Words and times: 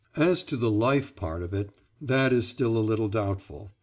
As 0.15 0.41
to 0.45 0.57
the 0.57 0.71
=Life= 0.71 1.15
part 1.15 1.43
of 1.43 1.53
it, 1.53 1.69
that 2.01 2.33
is 2.33 2.47
still 2.47 2.75
a 2.75 2.79
little 2.79 3.07
doubtful. 3.07 3.71